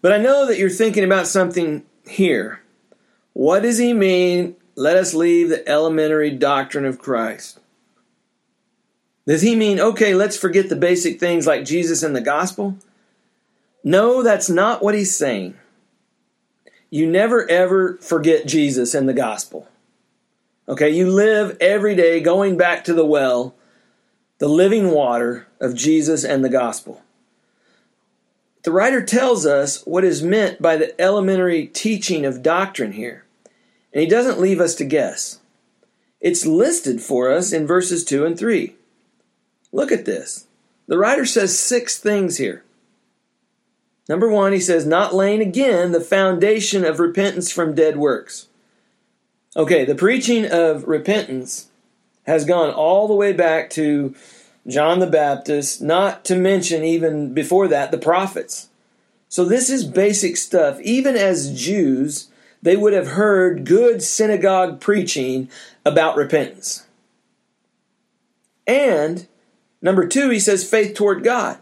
[0.01, 2.62] But I know that you're thinking about something here.
[3.34, 4.55] What does he mean?
[4.75, 7.60] Let us leave the elementary doctrine of Christ.
[9.27, 12.77] Does he mean, okay, let's forget the basic things like Jesus and the gospel?
[13.87, 15.53] No, that's not what he's saying.
[16.89, 19.69] You never ever forget Jesus and the gospel.
[20.67, 23.53] Okay, you live every day going back to the well,
[24.39, 27.03] the living water of Jesus and the gospel.
[28.63, 33.23] The writer tells us what is meant by the elementary teaching of doctrine here,
[33.93, 35.39] and he doesn't leave us to guess.
[36.19, 38.75] It's listed for us in verses 2 and 3.
[39.71, 40.47] Look at this.
[40.87, 42.64] The writer says six things here.
[44.07, 48.47] Number one, he says, not laying again the foundation of repentance from dead works.
[49.57, 51.67] Okay, the preaching of repentance
[52.27, 54.13] has gone all the way back to
[54.67, 58.69] John the Baptist, not to mention even before that the prophets.
[59.29, 60.79] So this is basic stuff.
[60.81, 62.29] Even as Jews,
[62.61, 65.49] they would have heard good synagogue preaching
[65.85, 66.85] about repentance.
[68.67, 69.27] And
[69.81, 71.59] number two, he says faith toward God.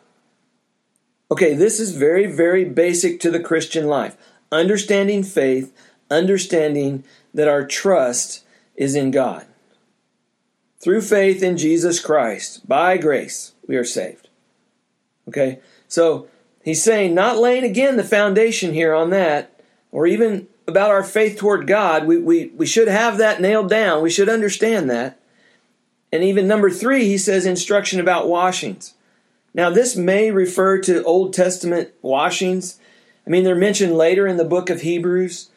[1.34, 4.16] Okay, this is very, very basic to the Christian life.
[4.52, 5.76] Understanding faith,
[6.12, 8.44] understanding that our trust
[8.76, 9.48] is in God.
[10.78, 14.30] Through faith in Jesus Christ, by grace, we are saved.
[15.28, 15.58] Okay?
[15.88, 16.28] So
[16.64, 19.60] he's saying, not laying again the foundation here on that,
[19.92, 22.06] or even about our faith toward God.
[22.06, 24.04] We, we, we should have that nailed down.
[24.04, 25.20] We should understand that.
[26.12, 28.94] And even number three, he says instruction about washings.
[29.54, 32.80] Now, this may refer to Old Testament washings.
[33.26, 35.50] I mean, they're mentioned later in the book of Hebrews.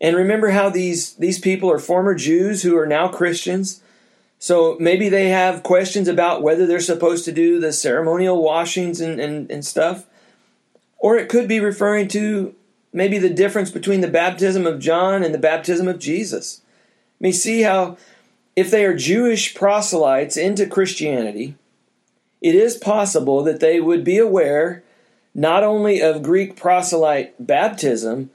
[0.00, 3.82] And remember how these, these people are former Jews who are now Christians.
[4.38, 9.18] So maybe they have questions about whether they're supposed to do the ceremonial washings and,
[9.20, 10.06] and, and stuff.
[10.98, 12.54] Or it could be referring to
[12.92, 16.60] maybe the difference between the baptism of John and the baptism of Jesus.
[17.20, 17.96] I mean, see how
[18.56, 21.56] if they are Jewish proselytes into Christianity,
[22.44, 24.84] it is possible that they would be aware
[25.34, 28.28] not only of Greek proselyte baptism,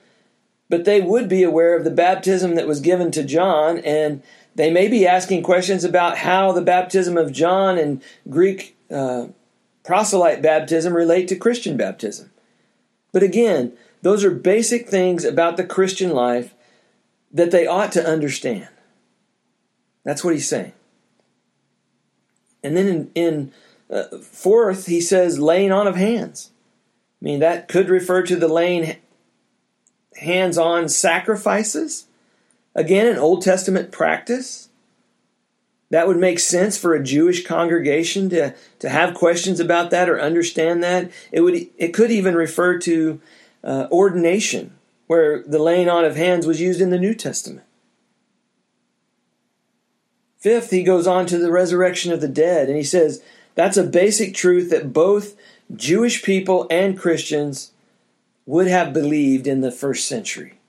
[0.67, 4.24] but they would be aware of the baptism that was given to John, and
[4.56, 9.28] they may be asking questions about how the baptism of John and Greek uh,
[9.84, 12.32] proselyte baptism relate to Christian baptism.
[13.12, 16.56] But again, those are basic things about the Christian life
[17.32, 18.69] that they ought to understand.
[20.04, 20.74] That's what he's saying.
[22.63, 23.52] And then in, in
[24.21, 26.52] fourth, he says laying on of hands.
[27.21, 28.97] I mean, that could refer to the laying
[30.17, 32.08] hands on sacrifices.
[32.75, 34.69] Again, an Old Testament practice.
[35.89, 40.21] That would make sense for a Jewish congregation to, to have questions about that or
[40.21, 41.12] understand that.
[41.32, 43.19] It would it could even refer to
[43.63, 44.75] uh, ordination,
[45.08, 47.65] where the laying on of hands was used in the New Testament.
[50.38, 53.22] Fifth, he goes on to the resurrection of the dead, and he says
[53.56, 55.36] that's a basic truth that both
[55.76, 57.72] Jewish people and Christians
[58.45, 60.60] would have believed in the first century.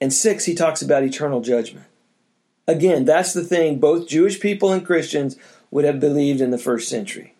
[0.00, 1.86] And six, he talks about eternal judgment.
[2.68, 5.36] Again, that's the thing both Jewish people and Christians
[5.70, 7.34] would have believed in the first century.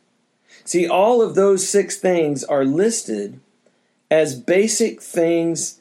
[0.65, 3.41] See, all of those six things are listed
[4.11, 5.81] as basic things,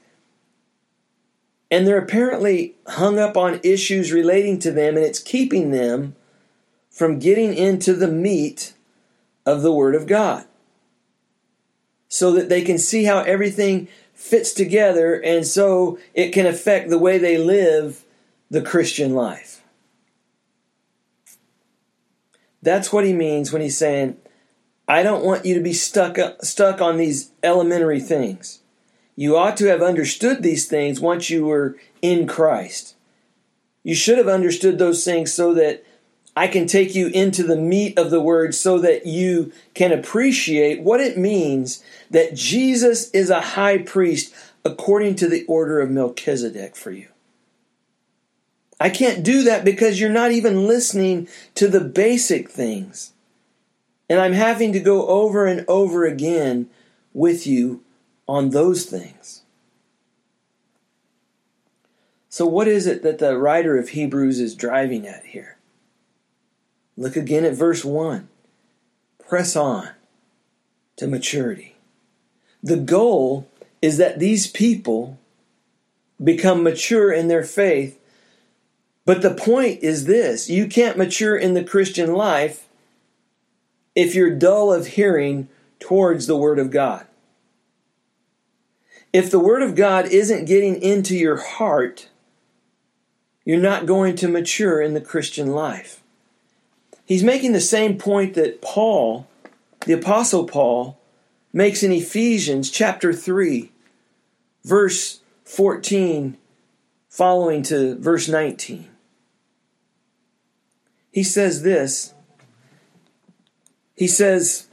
[1.71, 6.15] and they're apparently hung up on issues relating to them, and it's keeping them
[6.95, 8.71] from getting into the meat
[9.45, 10.45] of the Word of God
[12.07, 16.97] so that they can see how everything fits together and so it can affect the
[16.97, 18.05] way they live
[18.49, 19.61] the Christian life.
[22.61, 24.15] That's what he means when he's saying,
[24.87, 28.61] I don't want you to be stuck stuck on these elementary things.
[29.17, 32.95] You ought to have understood these things once you were in Christ.
[33.83, 35.84] You should have understood those things so that
[36.35, 40.81] I can take you into the meat of the word so that you can appreciate
[40.81, 44.33] what it means that Jesus is a high priest
[44.65, 47.07] according to the order of Melchizedek for you.
[48.79, 53.13] I can't do that because you're not even listening to the basic things.
[54.09, 56.69] And I'm having to go over and over again
[57.13, 57.81] with you
[58.27, 59.43] on those things.
[62.27, 65.54] So, what is it that the writer of Hebrews is driving at here?
[66.97, 68.27] Look again at verse 1.
[69.27, 69.89] Press on
[70.97, 71.75] to maturity.
[72.63, 73.47] The goal
[73.81, 75.19] is that these people
[76.23, 77.99] become mature in their faith.
[79.05, 82.67] But the point is this you can't mature in the Christian life
[83.93, 87.05] if you're dull of hearing towards the Word of God.
[89.13, 92.09] If the Word of God isn't getting into your heart,
[93.45, 96.01] you're not going to mature in the Christian life.
[97.05, 99.27] He's making the same point that Paul,
[99.85, 100.97] the Apostle Paul,
[101.53, 103.71] makes in Ephesians chapter 3,
[104.63, 106.35] verse 14,
[107.07, 108.89] following to verse 19.
[111.11, 112.13] He says this.
[113.95, 114.67] He says,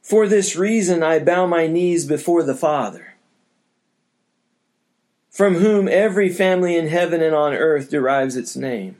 [0.00, 3.14] For this reason I bow my knees before the Father,
[5.28, 8.99] from whom every family in heaven and on earth derives its name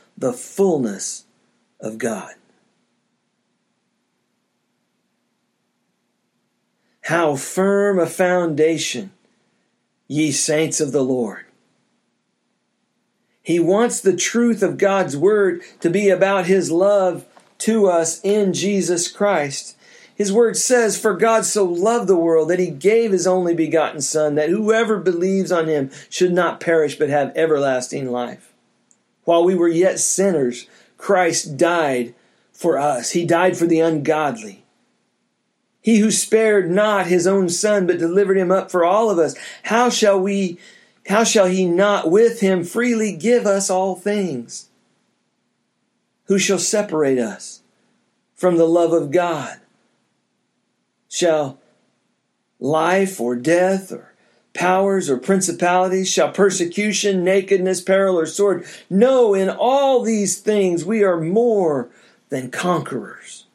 [0.21, 1.25] the fullness
[1.79, 2.33] of God.
[7.01, 9.11] How firm a foundation,
[10.07, 11.45] ye saints of the Lord.
[13.41, 17.25] He wants the truth of God's word to be about his love
[17.59, 19.75] to us in Jesus Christ.
[20.15, 24.01] His word says, For God so loved the world that he gave his only begotten
[24.01, 28.50] Son, that whoever believes on him should not perish but have everlasting life.
[29.23, 30.67] While we were yet sinners,
[30.97, 32.13] Christ died
[32.51, 33.11] for us.
[33.11, 34.63] He died for the ungodly.
[35.81, 39.35] He who spared not his own son, but delivered him up for all of us,
[39.63, 40.59] how shall we,
[41.07, 44.69] how shall he not with him freely give us all things?
[46.25, 47.61] Who shall separate us
[48.35, 49.59] from the love of God?
[51.09, 51.59] Shall
[52.59, 54.10] life or death or
[54.53, 58.65] powers or principalities, shall persecution, nakedness, peril, or sword.
[58.89, 61.89] No, in all these things we are more
[62.29, 63.45] than conquerors.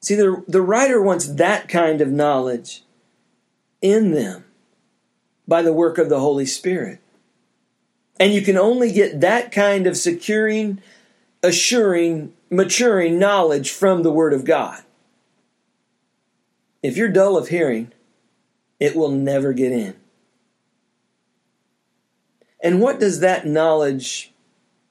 [0.00, 2.82] See, the, the writer wants that kind of knowledge
[3.80, 4.44] in them
[5.46, 7.00] by the work of the Holy Spirit.
[8.18, 10.80] And you can only get that kind of securing,
[11.42, 14.82] assuring, maturing knowledge from the Word of God.
[16.82, 17.92] If you're dull of hearing,
[18.84, 19.96] it will never get in.
[22.62, 24.30] And what does that knowledge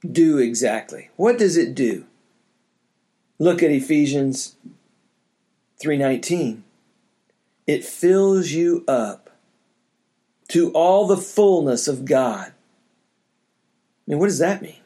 [0.02, 1.12] do exactly?
[1.16, 2.08] What does it do?
[3.38, 4.56] Look at Ephesians
[5.80, 6.64] 3:19.
[7.68, 9.30] It fills you up
[10.48, 12.48] to all the fullness of God.
[12.48, 12.54] I
[14.08, 14.82] mean, what does that mean?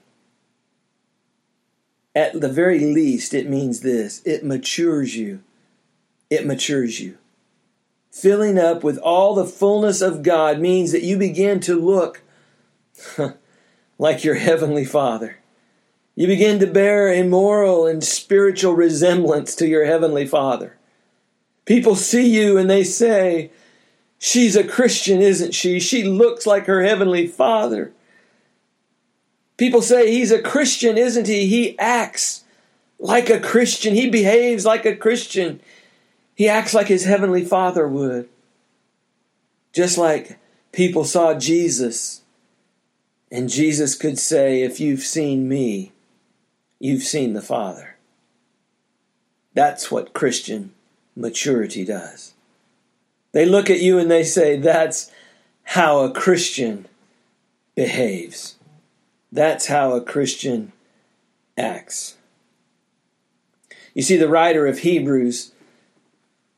[2.14, 5.44] At the very least, it means this it matures you.
[6.30, 7.18] It matures you.
[8.18, 12.24] Filling up with all the fullness of God means that you begin to look
[14.00, 15.38] like your heavenly Father.
[16.16, 20.78] You begin to bear a moral and spiritual resemblance to your heavenly Father.
[21.66, 23.52] People see you and they say,
[24.18, 25.80] She's a Christian, isn't she?
[25.80, 27.94] She looks like her heavenly Father.
[29.58, 31.46] People say, He's a Christian, isn't he?
[31.46, 32.46] He acts
[32.98, 33.94] like a Christian.
[33.94, 35.60] He behaves like a Christian.
[36.38, 38.30] He acts like his heavenly Father would.
[39.74, 40.38] Just like
[40.72, 42.22] people saw Jesus,
[43.32, 45.94] and Jesus could say, If you've seen me,
[46.78, 47.96] you've seen the Father.
[49.56, 50.74] That's what Christian
[51.16, 52.36] maturity does.
[53.32, 55.12] They look at you and they say, That's
[55.64, 56.88] how a Christian
[57.74, 58.58] behaves.
[59.32, 60.72] That's how a Christian
[61.58, 62.16] acts.
[63.96, 65.54] You see, the writer of Hebrews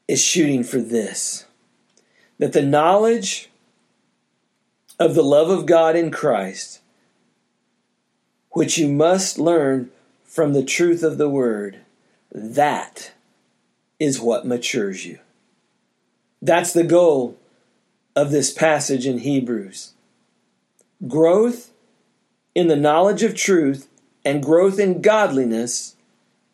[0.10, 1.46] is shooting for this
[2.40, 3.52] that the knowledge
[4.98, 6.80] of the love of God in Christ,
[8.52, 9.92] which you must learn
[10.24, 11.82] from the truth of the Word,
[12.32, 13.12] that
[14.00, 15.20] is what matures you.
[16.42, 17.38] That's the goal
[18.16, 19.92] of this passage in Hebrews.
[21.08, 21.72] Growth
[22.56, 23.88] in the knowledge of truth
[24.26, 25.96] and growth in godliness,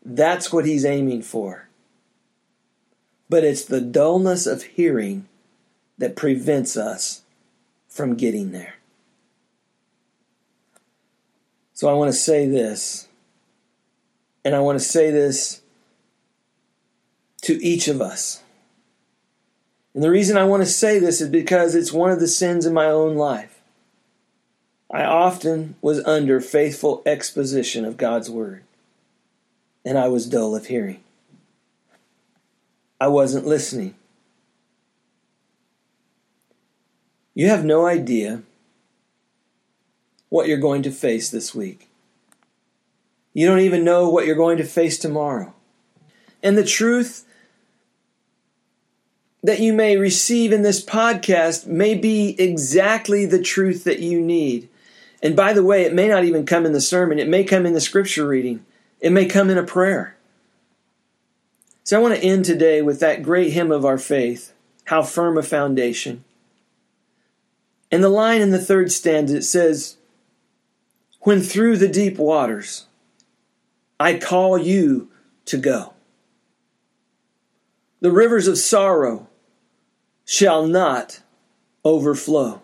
[0.04, 1.65] that's what he's aiming for.
[3.30, 5.28] But it's the dullness of hearing
[5.98, 7.24] that prevents us
[7.88, 8.76] from getting there.
[11.74, 13.08] So I want to say this,
[14.44, 15.62] and I want to say this
[17.42, 18.44] to each of us.
[19.94, 22.66] And the reason I want to say this is because it's one of the sins
[22.66, 23.62] in my own life.
[24.92, 28.64] I often was under faithful exposition of God's Word,
[29.84, 31.02] and I was dull of hearing.
[33.00, 33.96] I wasn't listening.
[37.34, 38.44] You have no idea
[40.30, 41.90] what you're going to face this week.
[43.34, 45.54] You don't even know what you're going to face tomorrow.
[46.42, 47.26] And the truth
[49.44, 54.70] that you may receive in this podcast may be exactly the truth that you need.
[55.22, 57.66] And by the way, it may not even come in the sermon, it may come
[57.66, 58.66] in the scripture reading,
[59.02, 60.15] it may come in a prayer.
[61.86, 64.54] So I want to end today with that great hymn of our faith,
[64.86, 66.24] How Firm a Foundation.
[67.92, 69.98] And the line in the third stanza it says,
[71.22, 72.88] When through the deep waters
[74.00, 75.12] I call you
[75.46, 75.94] to go.
[78.00, 79.28] The rivers of sorrow
[80.26, 81.22] shall not
[81.84, 82.64] overflow.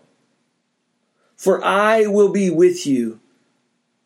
[1.36, 3.20] For I will be with you,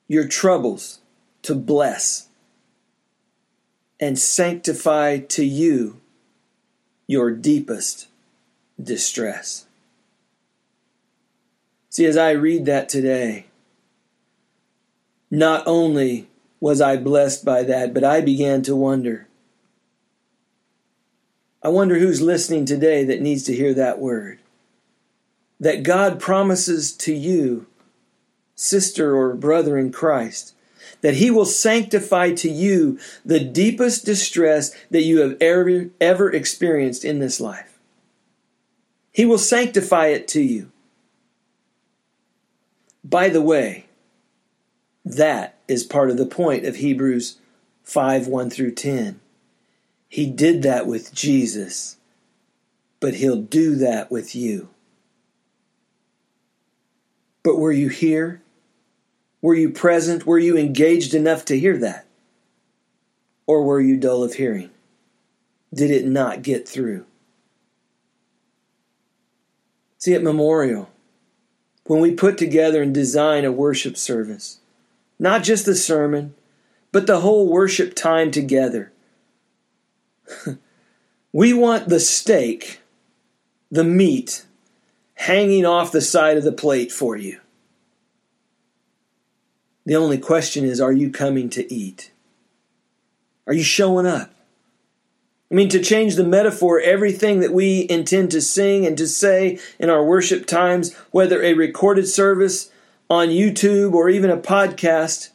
[0.09, 0.99] your troubles
[1.43, 2.27] to bless,
[3.99, 6.01] and sanctify to you
[7.07, 8.07] your deepest
[8.81, 9.65] distress.
[11.89, 13.45] See, as I read that today,
[15.31, 16.27] not only
[16.59, 19.27] was I blessed by that, but I began to wonder
[21.65, 24.37] I wonder who's listening today that needs to hear that word.
[25.59, 27.65] That God promises to you,
[28.53, 30.53] sister or brother in Christ,
[31.05, 37.05] that He will sanctify to you the deepest distress that you have ever, ever experienced
[37.05, 37.77] in this life.
[39.11, 40.71] He will sanctify it to you.
[43.03, 43.85] By the way,
[45.05, 47.37] that is part of the point of Hebrews
[47.83, 49.19] 5 1 through 10.
[50.09, 51.97] He did that with Jesus,
[52.99, 54.69] but He'll do that with you.
[57.43, 58.41] But were you here?
[59.45, 60.25] Were you present?
[60.25, 62.07] Were you engaged enough to hear that?
[63.45, 64.71] Or were you dull of hearing?
[65.71, 67.05] Did it not get through?
[69.99, 70.89] See, at Memorial,
[71.85, 74.61] when we put together and design a worship service,
[75.19, 76.33] not just the sermon,
[76.91, 78.91] but the whole worship time together,
[81.31, 82.79] we want the steak,
[83.69, 84.43] the meat,
[85.13, 87.41] hanging off the side of the plate for you.
[89.85, 92.11] The only question is are you coming to eat?
[93.47, 94.31] Are you showing up?
[95.51, 99.59] I mean, to change the metaphor, everything that we intend to sing and to say
[99.77, 102.71] in our worship times, whether a recorded service
[103.09, 105.29] on YouTube or even a podcast,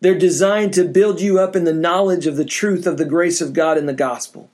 [0.00, 3.40] they're designed to build you up in the knowledge of the truth of the grace
[3.40, 4.48] of God in the gospel.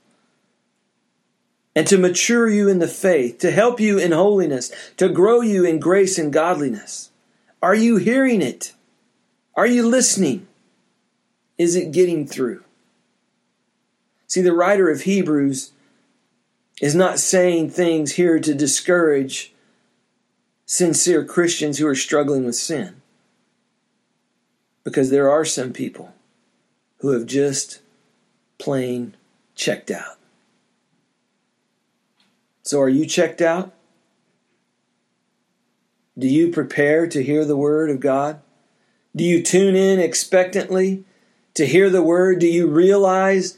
[1.75, 5.65] And to mature you in the faith, to help you in holiness, to grow you
[5.65, 7.11] in grace and godliness.
[7.61, 8.73] Are you hearing it?
[9.55, 10.47] Are you listening?
[11.57, 12.63] Is it getting through?
[14.27, 15.71] See, the writer of Hebrews
[16.81, 19.53] is not saying things here to discourage
[20.65, 23.01] sincere Christians who are struggling with sin.
[24.83, 26.13] Because there are some people
[26.99, 27.81] who have just
[28.57, 29.15] plain
[29.55, 30.17] checked out.
[32.63, 33.73] So, are you checked out?
[36.17, 38.41] Do you prepare to hear the word of God?
[39.15, 41.03] Do you tune in expectantly
[41.53, 42.39] to hear the word?
[42.39, 43.57] Do you realize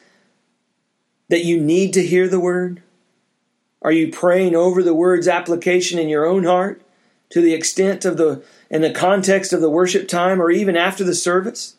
[1.30, 2.84] that you need to hear the word?
[3.82, 6.82] Are you praying over the word's application in your own heart
[7.30, 11.04] to the extent of the in the context of the worship time or even after
[11.04, 11.76] the service?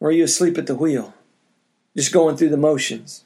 [0.00, 1.14] Or are you asleep at the wheel,
[1.96, 3.24] just going through the motions?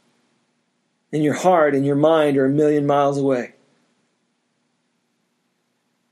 [1.13, 3.56] And your heart and your mind are a million miles away.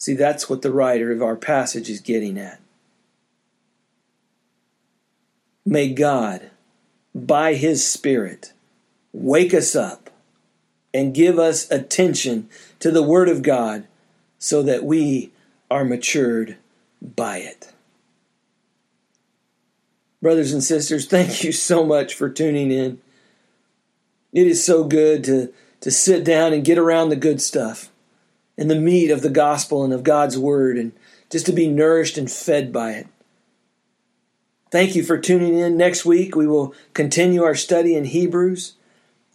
[0.04, 2.60] See, that's what the writer of our passage is getting at.
[5.64, 6.50] May God,
[7.14, 8.52] by His Spirit,
[9.14, 10.10] wake us up
[10.92, 12.50] and give us attention
[12.80, 13.86] to the Word of God
[14.38, 15.32] so that we
[15.70, 16.58] are matured
[17.00, 17.72] by it.
[20.20, 23.00] Brothers and sisters, thank you so much for tuning in.
[24.34, 25.50] It is so good to,
[25.80, 27.88] to sit down and get around the good stuff
[28.56, 30.92] and the meat of the gospel and of God's Word and
[31.30, 33.06] just to be nourished and fed by it.
[34.70, 35.76] Thank you for tuning in.
[35.76, 38.74] Next week, we will continue our study in Hebrews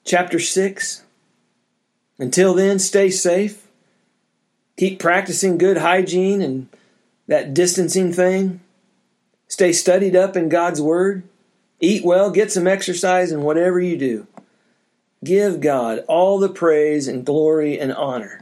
[0.03, 1.03] chapter 6.
[2.17, 3.67] Until then, stay safe.
[4.77, 6.69] Keep practicing good hygiene and
[7.27, 8.61] that distancing thing.
[9.47, 11.23] Stay studied up in God's Word.
[11.79, 14.27] Eat well, get some exercise, and whatever you do,
[15.23, 18.41] give God all the praise and glory and honor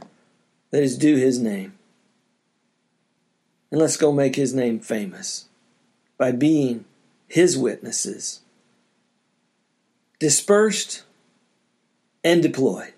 [0.70, 1.74] that is due His name.
[3.70, 5.46] And let's go make His name famous
[6.16, 6.84] by being
[7.28, 8.40] his witnesses,
[10.18, 11.04] dispersed
[12.24, 12.94] and deployed.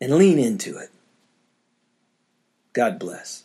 [0.00, 0.90] And lean into it.
[2.72, 3.42] God bless.